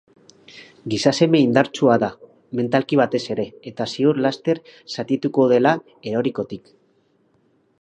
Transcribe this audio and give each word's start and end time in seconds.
Gizaseme 0.93 1.41
indartsua 1.47 1.97
da, 2.03 2.09
mentalki 2.59 2.99
batez 3.01 3.21
ere 3.35 3.45
eta 3.73 3.87
ziur 3.93 4.23
laster 4.27 4.63
zutituko 4.95 5.47
dela 5.53 5.75
erorikotik. 6.13 6.73